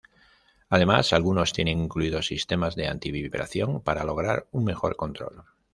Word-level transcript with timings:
Además, 0.69 1.13
algunos 1.13 1.53
tienen 1.53 1.77
incluidos 1.77 2.25
sistemas 2.25 2.75
de 2.75 2.87
anti-vibración 2.87 3.81
para 3.83 4.03
lograr 4.03 4.47
un 4.51 4.63
mejor 4.63 4.95
control. 4.95 5.43